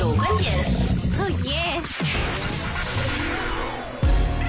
[0.00, 0.54] 有观点。
[1.18, 1.78] 哦耶！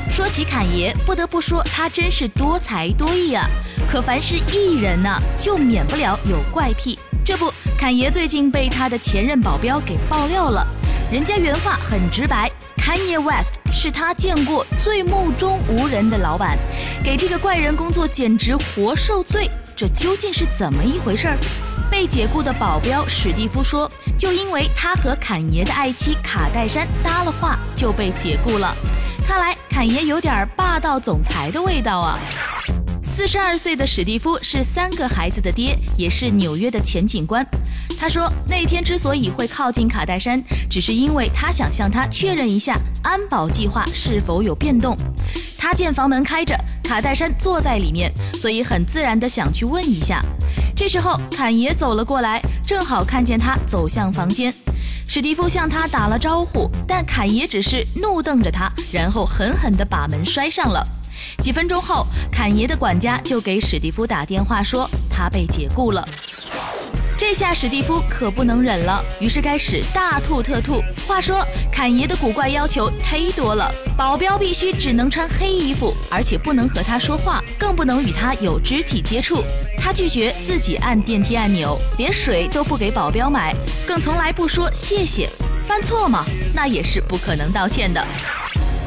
[0.09, 3.45] 说起侃爷，不得不说他真是多才多艺啊。
[3.91, 6.97] 可凡是艺人呢，就免不了有怪癖。
[7.25, 10.65] 这不，侃爷最近被他的前任保镖给爆料了。
[11.11, 16.57] 人家原话很直白，Kanye West 是他见过最目中无人的老板，
[17.03, 19.49] 给这个怪人工作简直活受罪。
[19.75, 21.37] 这究竟是怎么一回事儿？
[22.01, 23.87] 被解雇的保镖史蒂夫说，
[24.17, 28.75] 就因为他和侃爷的爱妻卡戴珊搭了话，就被解雇了。
[29.23, 32.17] 看来侃爷有点霸道总裁的味道啊。
[33.21, 37.45] 四十二岁的史蒂夫是三个孩子的爹，也是纽约的前警官。
[37.99, 44.97] 他说，那天之所以会靠近卡戴珊，只是因为他想向她确认一下安保计划是否有变动。
[45.55, 50.19] 他见房门开着，卡戴珊坐在里面，所以很自然的想去问一下。
[50.75, 54.51] 这时候，侃爷走了过来，正好看见他走向房间。
[55.05, 60.83] 史蒂夫向他打了招呼，但侃爷只是怒瞪着他，然后狠狠地把门摔上了。
[61.39, 66.03] 几分钟后，侃爷的管家就给史蒂夫打电话说他被解雇了。
[67.17, 70.83] 这下史蒂夫可不能忍了，于是开始大吐特吐。
[71.07, 79.43] 话说，侃爷的古怪要求忒多了，保镖必须只能穿黑衣服，而且不能和他说话，更不能与他有肢体接触。
[79.77, 85.29] 他拒绝自己按电梯按钮，连水都不给保镖买，更从来不说谢谢。
[85.67, 86.25] 犯错嘛，
[86.55, 88.03] 那也是不可能道歉的。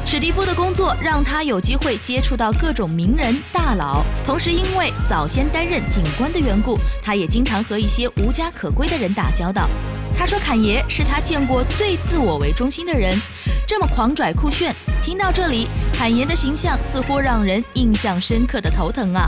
[0.07, 9.67] 史蒂夫的工作让他有机会接触到各种名人大佬，同时因为早先担任警官的缘故，他也经常和一些无家可归的人打交道。
[10.15, 13.19] 他说：“侃爷是他见过最自我为中心的人，
[13.67, 19.27] 这么狂拽酷炫。”听到这里，侃爷的形象似乎让人印象深刻的头疼啊。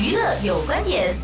[0.00, 1.14] 娱乐有观点。